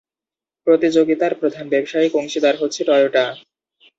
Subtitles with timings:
[0.67, 3.23] প্রতিযোগিতার প্রধান ব্যবসায়িক অংশীদার হচ্ছে টয়োটা।